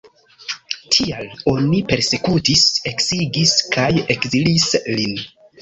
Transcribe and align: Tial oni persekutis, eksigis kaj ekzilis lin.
Tial 0.95 1.27
oni 1.51 1.83
persekutis, 1.93 2.65
eksigis 2.93 3.55
kaj 3.77 3.89
ekzilis 4.17 4.69
lin. 4.99 5.19